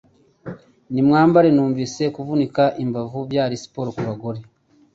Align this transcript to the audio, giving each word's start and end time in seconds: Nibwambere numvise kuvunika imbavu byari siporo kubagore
Nibwambere 0.93 1.47
numvise 1.53 2.03
kuvunika 2.15 2.63
imbavu 2.83 3.19
byari 3.29 3.55
siporo 3.63 3.89
kubagore 3.97 4.39